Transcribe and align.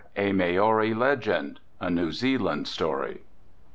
A 0.15 0.31
MAORI 0.31 0.95
LEGEND. 0.95 1.59
A 1.79 1.91
New 1.91 2.11
Zealand 2.11 2.67
Story. 2.67 3.21